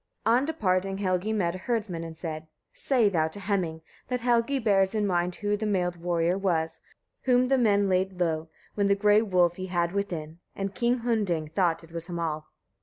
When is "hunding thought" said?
11.01-11.83